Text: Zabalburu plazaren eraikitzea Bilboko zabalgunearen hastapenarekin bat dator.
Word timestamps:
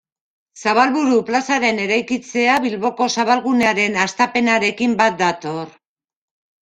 Zabalburu 0.61 1.17
plazaren 1.27 1.81
eraikitzea 1.83 2.55
Bilboko 2.65 3.09
zabalgunearen 3.19 3.99
hastapenarekin 4.07 4.97
bat 5.03 5.21
dator. 5.25 5.73